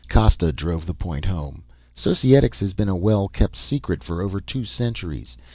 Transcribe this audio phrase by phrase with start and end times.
[0.09, 1.63] Costa drove the point home.
[1.93, 5.37] "Societics has been a well kept secret for over two centuries.